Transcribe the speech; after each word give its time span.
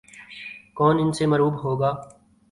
کون 0.77 0.95
ان 0.99 1.11
سے 1.13 1.25
مرعوب 1.25 1.55
ہوگا۔ 1.63 1.91